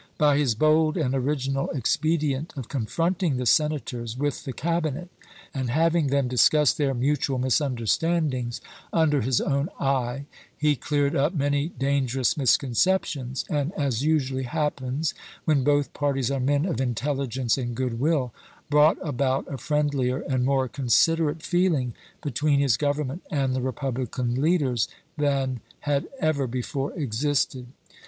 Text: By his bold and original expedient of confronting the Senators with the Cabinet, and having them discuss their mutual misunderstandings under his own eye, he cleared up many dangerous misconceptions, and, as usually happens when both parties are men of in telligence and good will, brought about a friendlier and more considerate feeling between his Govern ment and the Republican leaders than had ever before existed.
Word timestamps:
By 0.17 0.39
his 0.39 0.55
bold 0.55 0.97
and 0.97 1.13
original 1.13 1.69
expedient 1.69 2.57
of 2.57 2.67
confronting 2.69 3.37
the 3.37 3.45
Senators 3.45 4.17
with 4.17 4.45
the 4.45 4.51
Cabinet, 4.51 5.09
and 5.53 5.69
having 5.69 6.07
them 6.07 6.27
discuss 6.27 6.73
their 6.73 6.95
mutual 6.95 7.37
misunderstandings 7.37 8.61
under 8.91 9.21
his 9.21 9.39
own 9.39 9.69
eye, 9.79 10.25
he 10.57 10.75
cleared 10.75 11.15
up 11.15 11.35
many 11.35 11.69
dangerous 11.69 12.35
misconceptions, 12.35 13.45
and, 13.47 13.71
as 13.73 14.01
usually 14.03 14.41
happens 14.41 15.13
when 15.45 15.63
both 15.63 15.93
parties 15.93 16.31
are 16.31 16.39
men 16.39 16.65
of 16.65 16.81
in 16.81 16.95
telligence 16.95 17.55
and 17.55 17.75
good 17.75 17.99
will, 17.99 18.33
brought 18.71 18.97
about 19.07 19.45
a 19.53 19.59
friendlier 19.59 20.21
and 20.21 20.43
more 20.45 20.67
considerate 20.67 21.43
feeling 21.43 21.93
between 22.23 22.59
his 22.59 22.75
Govern 22.75 23.07
ment 23.09 23.23
and 23.29 23.53
the 23.55 23.61
Republican 23.61 24.41
leaders 24.41 24.87
than 25.15 25.59
had 25.81 26.07
ever 26.19 26.47
before 26.47 26.91
existed. 26.93 27.67